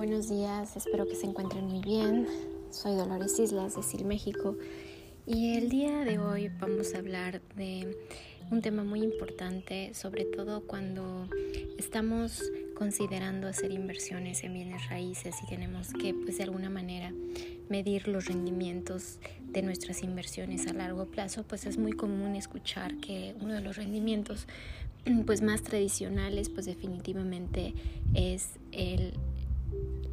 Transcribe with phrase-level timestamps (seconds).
[0.00, 2.26] buenos días, espero que se encuentren muy bien.
[2.70, 4.56] Soy Dolores Islas de Sil México
[5.26, 7.98] y el día de hoy vamos a hablar de
[8.50, 11.28] un tema muy importante, sobre todo cuando
[11.76, 12.42] estamos
[12.74, 17.12] considerando hacer inversiones en bienes raíces y tenemos que pues de alguna manera
[17.68, 19.18] medir los rendimientos
[19.52, 23.76] de nuestras inversiones a largo plazo, pues es muy común escuchar que uno de los
[23.76, 24.46] rendimientos
[25.26, 27.74] pues más tradicionales pues definitivamente
[28.14, 29.12] es el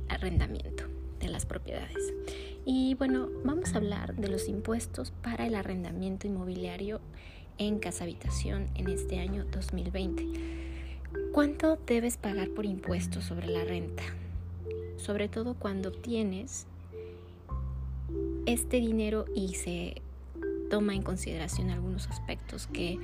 [0.09, 0.85] arrendamiento
[1.19, 2.13] de las propiedades.
[2.65, 6.99] Y bueno, vamos a hablar de los impuestos para el arrendamiento inmobiliario
[7.57, 10.25] en casa habitación en este año 2020.
[11.31, 14.03] ¿Cuánto debes pagar por impuestos sobre la renta?
[14.97, 16.67] Sobre todo cuando obtienes
[18.45, 20.01] este dinero y se
[20.69, 22.99] toma en consideración algunos aspectos que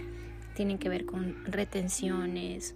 [0.55, 2.75] tienen que ver con retenciones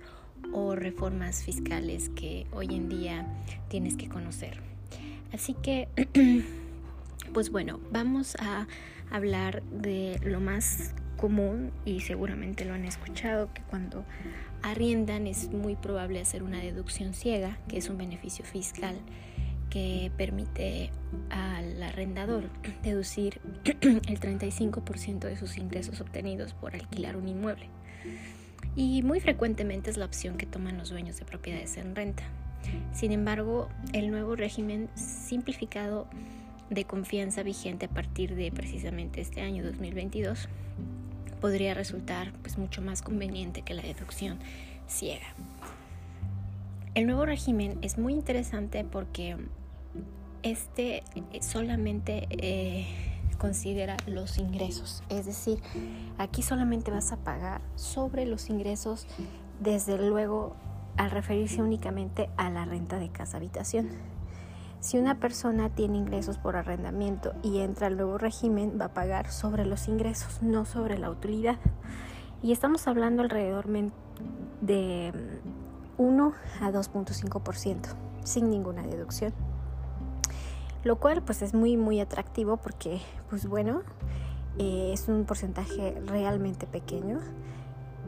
[0.54, 3.28] o reformas fiscales que hoy en día
[3.70, 4.60] tienes que conocer.
[5.34, 5.88] Así que,
[7.34, 8.68] pues bueno, vamos a
[9.12, 14.06] hablar de lo más común y seguramente lo han escuchado, que cuando
[14.62, 18.96] arriendan es muy probable hacer una deducción ciega, que es un beneficio fiscal
[19.70, 20.92] que permite
[21.30, 22.50] al arrendador
[22.84, 27.70] deducir el 35% de sus ingresos obtenidos por alquilar un inmueble
[28.78, 32.24] y muy frecuentemente es la opción que toman los dueños de propiedades en renta.
[32.94, 36.08] Sin embargo, el nuevo régimen simplificado
[36.70, 40.48] de confianza vigente a partir de precisamente este año 2022
[41.42, 44.38] podría resultar pues mucho más conveniente que la deducción
[44.88, 45.26] ciega.
[46.94, 49.38] El nuevo régimen es muy interesante porque
[50.44, 51.02] este
[51.42, 52.86] solamente eh,
[53.38, 55.04] considera los ingresos.
[55.10, 55.62] Es decir,
[56.18, 59.08] aquí solamente vas a pagar sobre los ingresos,
[59.60, 60.56] desde luego
[60.98, 63.90] al referirse únicamente a la renta de casa habitación.
[64.80, 69.32] Si una persona tiene ingresos por arrendamiento y entra al nuevo régimen, va a pagar
[69.32, 71.58] sobre los ingresos, no sobre la utilidad.
[72.44, 73.68] Y estamos hablando alrededor
[74.62, 75.14] de
[75.98, 79.47] 1 a 2.5%, sin ninguna deducción
[80.84, 83.00] lo cual pues es muy muy atractivo porque
[83.30, 83.82] pues bueno
[84.58, 87.20] eh, es un porcentaje realmente pequeño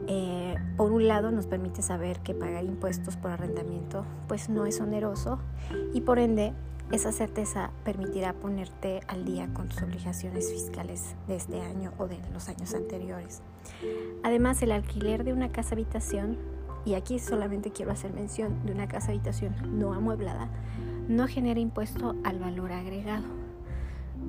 [0.06, 4.80] eh, por un lado nos permite saber que pagar impuestos por arrendamiento pues no es
[4.80, 5.38] oneroso
[5.92, 6.54] y por ende
[6.90, 12.18] esa certeza permitirá ponerte al día con tus obligaciones fiscales de este año o de
[12.32, 13.42] los años anteriores.
[14.24, 16.36] Además, el alquiler de una casa habitación,
[16.84, 20.48] y aquí solamente quiero hacer mención de una casa habitación no amueblada,
[21.10, 23.26] no genera impuesto al valor agregado,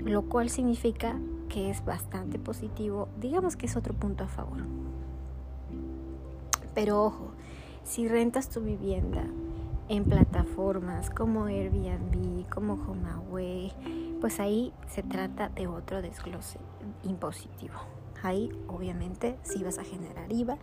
[0.04, 1.16] lo cual significa
[1.48, 4.64] que es bastante positivo, digamos que es otro punto a favor.
[6.74, 7.32] Pero ojo,
[7.84, 9.24] si rentas tu vivienda
[9.90, 16.58] en plataformas como Airbnb, como HomeAway, pues ahí se trata de otro desglose
[17.04, 17.76] impositivo.
[18.24, 20.58] Ahí obviamente sí vas a generar IVA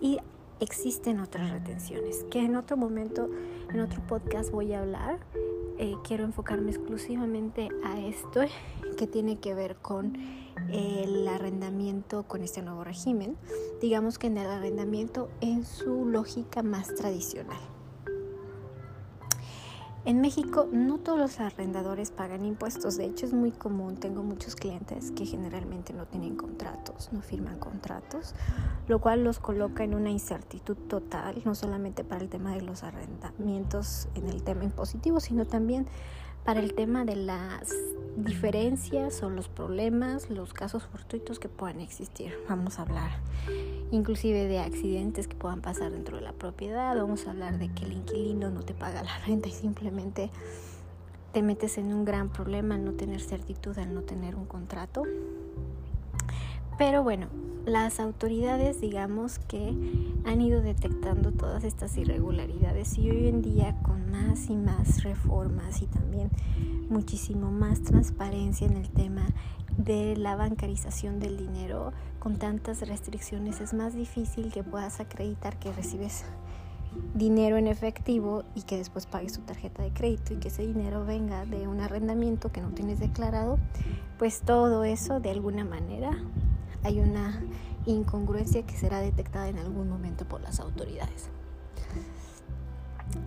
[0.00, 0.18] y
[0.60, 3.28] existen otras retenciones que en otro momento,
[3.70, 5.18] en otro podcast voy a hablar
[5.78, 8.42] eh, quiero enfocarme exclusivamente a esto
[8.96, 10.16] que tiene que ver con
[10.72, 13.36] el arrendamiento con este nuevo régimen,
[13.80, 17.73] digamos que en el arrendamiento en su lógica más tradicional.
[20.06, 24.54] En México no todos los arrendadores pagan impuestos, de hecho es muy común, tengo muchos
[24.54, 28.34] clientes que generalmente no tienen contratos, no firman contratos,
[28.86, 30.54] lo cual los coloca en una incertidumbre
[30.88, 35.86] total, no solamente para el tema de los arrendamientos en el tema impositivo, sino también
[36.44, 37.72] para el tema de las
[38.16, 42.34] diferencias o los problemas, los casos fortuitos que puedan existir.
[42.48, 43.10] Vamos a hablar
[43.94, 47.84] inclusive de accidentes que puedan pasar dentro de la propiedad, vamos a hablar de que
[47.84, 50.30] el inquilino no te paga la renta y simplemente
[51.32, 55.02] te metes en un gran problema al no tener certitud, al no tener un contrato.
[56.78, 57.28] Pero bueno,
[57.66, 59.74] las autoridades digamos que
[60.24, 65.82] han ido detectando todas estas irregularidades y hoy en día con más y más reformas
[65.82, 66.30] y también
[66.88, 69.26] muchísimo más transparencia en el tema
[69.76, 75.72] de la bancarización del dinero con tantas restricciones es más difícil que puedas acreditar que
[75.72, 76.24] recibes
[77.14, 81.04] dinero en efectivo y que después pagues tu tarjeta de crédito y que ese dinero
[81.04, 83.58] venga de un arrendamiento que no tienes declarado,
[84.18, 86.10] pues todo eso de alguna manera
[86.82, 87.42] hay una
[87.86, 91.30] incongruencia que será detectada en algún momento por las autoridades.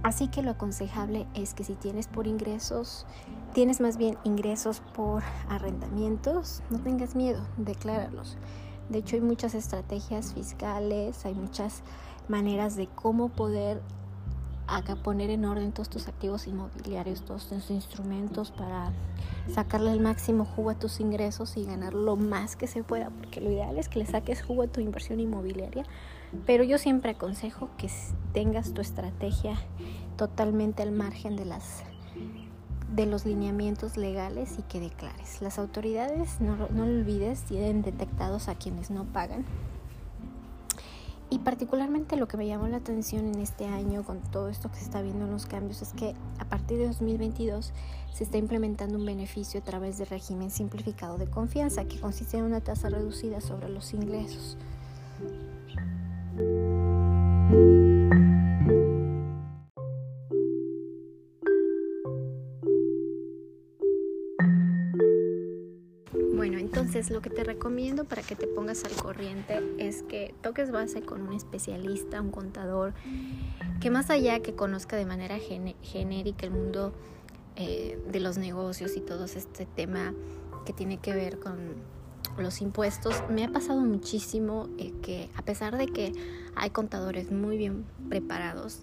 [0.04, 3.06] Así que lo aconsejable es que si tienes por ingresos,
[3.54, 8.38] tienes más bien ingresos por arrendamientos, no tengas miedo, decláralos.
[8.90, 11.84] De hecho hay muchas estrategias fiscales, hay muchas
[12.28, 13.82] maneras de cómo poder
[14.68, 18.92] a poner en orden todos tus activos inmobiliarios, todos tus instrumentos para
[19.50, 23.40] sacarle el máximo jugo a tus ingresos y ganar lo más que se pueda, porque
[23.40, 25.86] lo ideal es que le saques jugo a tu inversión inmobiliaria,
[26.46, 27.90] pero yo siempre aconsejo que
[28.34, 29.56] tengas tu estrategia
[30.18, 31.84] totalmente al margen de las
[32.94, 35.42] de los lineamientos legales y que declares.
[35.42, 39.46] Las autoridades, no, no lo olvides, tienen detectados a quienes no pagan
[41.30, 44.78] y particularmente lo que me llamó la atención en este año con todo esto que
[44.78, 47.74] se está viendo en los cambios es que a partir de 2022
[48.14, 52.46] se está implementando un beneficio a través del régimen simplificado de confianza que consiste en
[52.46, 54.58] una tasa reducida sobre los ingresos.
[66.88, 71.02] Entonces, lo que te recomiendo para que te pongas al corriente es que toques base
[71.02, 72.94] con un especialista, un contador,
[73.82, 75.38] que más allá que conozca de manera
[75.82, 76.94] genérica el mundo
[77.56, 80.14] eh, de los negocios y todo este tema
[80.66, 81.58] que tiene que ver con
[82.40, 86.14] los impuestos, me ha pasado muchísimo eh, que a pesar de que
[86.56, 88.82] hay contadores muy bien preparados,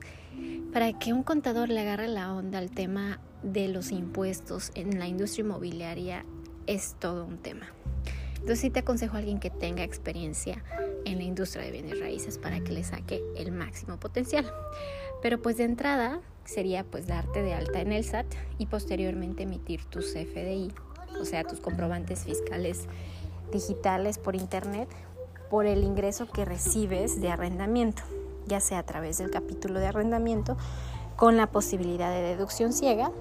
[0.73, 5.06] para que un contador le agarre la onda al tema de los impuestos en la
[5.06, 6.25] industria inmobiliaria
[6.67, 7.67] es todo un tema.
[8.35, 10.62] Entonces sí te aconsejo a alguien que tenga experiencia
[11.05, 14.53] en la industria de bienes raíces para que le saque el máximo potencial.
[15.23, 18.27] Pero pues de entrada sería pues darte de alta en el SAT
[18.59, 20.73] y posteriormente emitir tus CFDI,
[21.19, 22.87] o sea, tus comprobantes fiscales
[23.55, 24.89] digitales por internet
[25.49, 28.03] por el ingreso que recibes de arrendamiento,
[28.47, 30.56] ya sea a través del capítulo de arrendamiento
[31.17, 33.12] con la posibilidad de deducción ciega,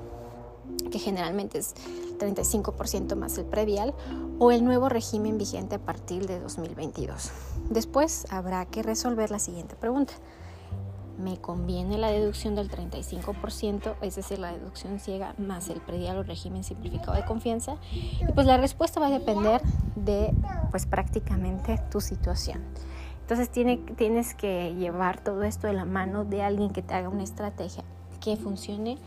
[0.92, 1.76] que generalmente es
[2.18, 3.94] 35% más el predial,
[4.40, 7.32] o el nuevo régimen vigente a partir de 2022.
[7.70, 10.14] Después habrá que resolver la siguiente pregunta.
[11.18, 16.24] ¿Me conviene la deducción del 35%, es decir, la deducción ciega más el predial o
[16.24, 17.76] régimen simplificado de confianza?
[17.92, 19.62] Y pues la respuesta va a depender
[19.96, 20.34] de
[20.72, 22.62] pues prácticamente tu situación.
[23.22, 27.10] Entonces tiene, tienes que llevar todo esto de la mano de alguien que te haga
[27.10, 27.84] una estrategia
[28.20, 28.98] que funcione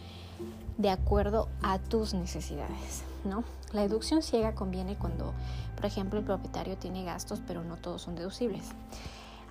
[0.78, 3.44] de acuerdo a tus necesidades, ¿no?
[3.72, 5.32] La deducción ciega conviene cuando,
[5.74, 8.64] por ejemplo, el propietario tiene gastos, pero no todos son deducibles.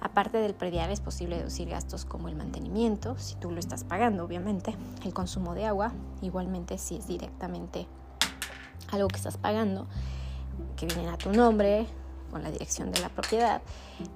[0.01, 4.23] Aparte del predial es posible deducir gastos como el mantenimiento, si tú lo estás pagando,
[4.23, 7.87] obviamente, el consumo de agua, igualmente si es directamente
[8.91, 9.87] algo que estás pagando,
[10.75, 11.87] que vienen a tu nombre,
[12.31, 13.61] con la dirección de la propiedad,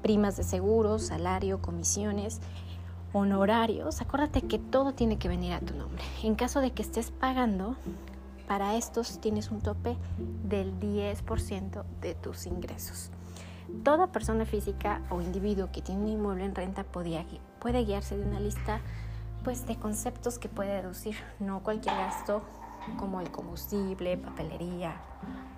[0.02, 2.40] primas de seguro, salario, comisiones,
[3.14, 6.04] honorarios, acuérdate que todo tiene que venir a tu nombre.
[6.24, 7.76] En caso de que estés pagando,
[8.48, 9.98] para estos tienes un tope
[10.44, 13.12] del 10% de tus ingresos.
[13.84, 17.26] Toda persona física o individuo que tiene un inmueble en renta puede,
[17.60, 18.82] puede guiarse de una lista
[19.44, 22.44] pues, de conceptos que puede deducir, no cualquier gasto
[22.98, 24.96] como el combustible, papelería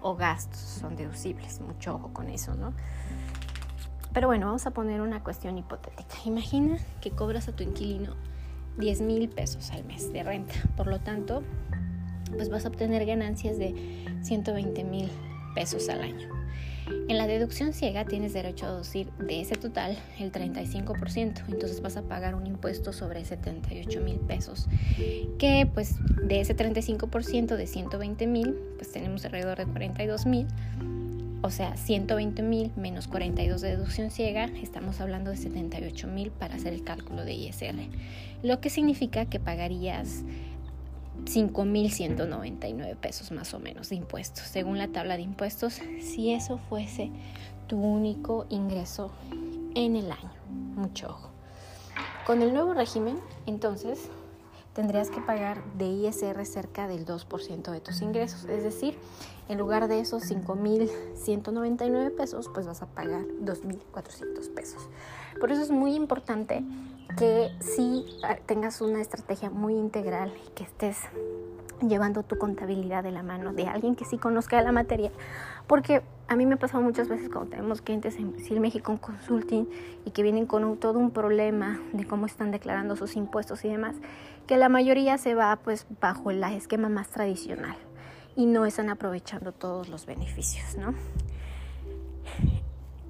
[0.02, 1.62] o gastos son deducibles.
[1.62, 2.74] Mucho ojo con eso, ¿no?
[4.14, 6.18] Pero bueno, vamos a poner una cuestión hipotética.
[6.26, 8.16] Imagina que cobras a tu inquilino
[8.78, 10.54] 10 mil pesos al mes de renta.
[10.76, 11.44] Por lo tanto,
[12.36, 15.10] pues vas a obtener ganancias de 120 mil
[15.56, 16.30] pesos al año.
[17.08, 21.98] En la deducción ciega tienes derecho a deducir de ese total el 35%, entonces vas
[21.98, 24.68] a pagar un impuesto sobre 78 mil pesos,
[25.38, 30.48] que pues de ese 35% de 120 mil, pues tenemos alrededor de 42 mil
[31.44, 36.56] o sea, 120 mil menos 42 de deducción ciega, estamos hablando de 78 mil para
[36.56, 37.76] hacer el cálculo de ISR,
[38.44, 40.24] lo que significa que pagarías
[41.26, 47.12] 5.199 pesos más o menos de impuestos, según la tabla de impuestos, si eso fuese
[47.68, 49.12] tu único ingreso
[49.76, 50.32] en el año.
[50.76, 51.30] Mucho ojo.
[52.26, 54.10] Con el nuevo régimen, entonces,
[54.74, 58.46] tendrías que pagar de ISR cerca del 2% de tus ingresos.
[58.46, 58.98] Es decir,
[59.50, 64.90] en lugar de esos 5.199 pesos, pues vas a pagar 2.400 pesos.
[65.40, 66.64] Por eso es muy importante
[67.18, 70.98] que sí ah, tengas una estrategia muy integral y que estés
[71.82, 75.12] llevando tu contabilidad de la mano de alguien que sí conozca la materia.
[75.68, 76.02] Porque
[76.32, 79.68] a mí me ha pasado muchas veces cuando tenemos clientes en Brasil México Consulting
[80.06, 83.98] y que vienen con todo un problema de cómo están declarando sus impuestos y demás,
[84.48, 87.76] que la mayoría se va pues bajo el esquema más tradicional
[88.38, 90.94] y no están aprovechando todos los beneficios, ¿no?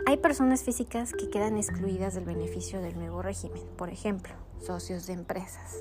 [0.08, 5.14] Hay personas físicas que quedan excluidas del beneficio del nuevo régimen, por ejemplo, socios de
[5.14, 5.78] empresas,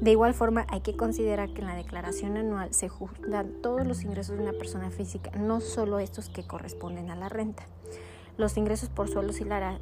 [0.00, 4.02] de igual forma, hay que considerar que en la declaración anual se juzgan todos los
[4.02, 7.64] ingresos de una persona física, no solo estos que corresponden a la renta.
[8.36, 9.40] Los ingresos por sueldos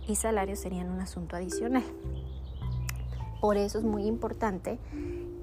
[0.08, 1.84] y salarios serían un asunto adicional.
[3.40, 4.78] Por eso es muy importante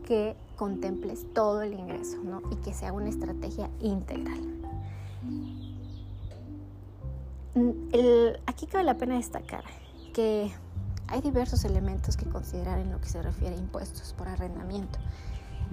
[0.08, 2.18] que contemples todo el ingreso
[2.52, 4.42] y que sea una estrategia integral.
[7.56, 9.64] Mm, aquí cabe la pena destacar
[10.14, 10.52] que
[11.08, 15.00] hay diversos elementos que considerar en lo que se refiere a impuestos por arrendamiento,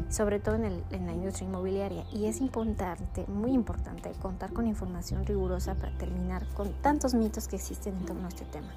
[0.09, 0.63] sobre todo en,
[1.07, 2.05] la industria inmobiliaria.
[2.13, 7.57] Y es importante, muy importante, contar con información rigurosa para terminar con tantos mitos que
[7.57, 8.73] existen en torno a este tema.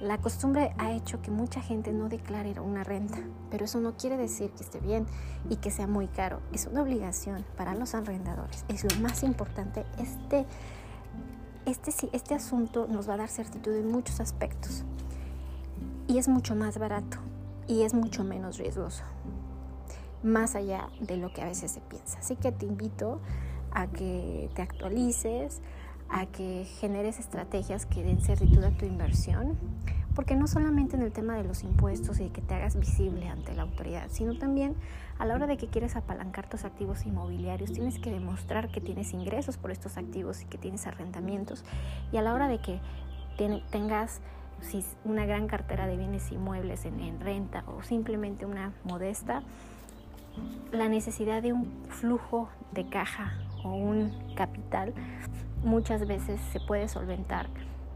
[0.00, 3.18] La costumbre ha hecho que mucha gente no declare una renta,
[3.50, 5.06] pero eso no quiere decir que esté bien
[5.48, 6.40] y que sea muy caro.
[6.52, 8.64] Es una obligación para los arrendadores.
[8.68, 9.86] Es lo más importante.
[9.98, 10.46] Este,
[11.64, 14.84] este, este asunto nos va a dar certitud en muchos aspectos
[16.14, 17.16] y es mucho más barato
[17.66, 19.02] y es mucho menos riesgoso,
[20.22, 22.20] más allá de lo que a veces se piensa.
[22.20, 23.20] Así que te invito
[23.72, 25.60] a que te actualices,
[26.08, 29.58] a que generes estrategias que den certitud a tu inversión,
[30.14, 33.52] porque no solamente en el tema de los impuestos y que te hagas visible ante
[33.52, 34.76] la autoridad, sino también
[35.18, 39.12] a la hora de que quieres apalancar tus activos inmobiliarios, tienes que demostrar que tienes
[39.14, 41.64] ingresos por estos activos y que tienes arrendamientos,
[42.12, 42.80] y a la hora de que
[43.72, 44.20] tengas
[44.64, 49.42] si una gran cartera de bienes inmuebles en, en renta o simplemente una modesta,
[50.72, 54.92] la necesidad de un flujo de caja o un capital
[55.62, 57.48] muchas veces se puede solventar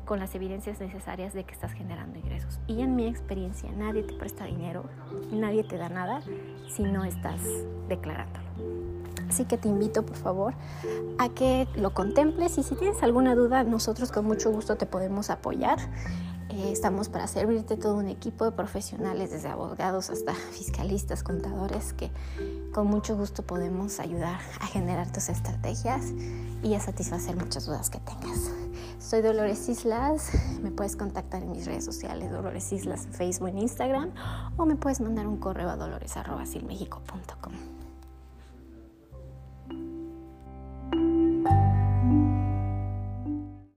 [0.04, 2.58] con las evidencias necesarias de que estás generando ingresos.
[2.66, 4.84] Y en mi experiencia, nadie te presta dinero,
[5.30, 6.22] nadie te da nada
[6.74, 7.40] si no estás
[7.88, 8.46] declarándolo.
[9.28, 10.54] Así que te invito, por favor,
[11.18, 15.28] a que lo contemples y si tienes alguna duda, nosotros con mucho gusto te podemos
[15.28, 15.78] apoyar.
[16.50, 22.10] Eh, estamos para servirte todo un equipo de profesionales, desde abogados hasta fiscalistas, contadores, que
[22.72, 26.12] con mucho gusto podemos ayudar a generar tus estrategias
[26.62, 28.50] y a satisfacer muchas dudas que tengas.
[28.98, 30.30] Soy Dolores Islas,
[30.62, 34.10] me puedes contactar en mis redes sociales, Dolores Islas Facebook, en Instagram,
[34.56, 37.77] o me puedes mandar un correo a dolores.silmexico.com.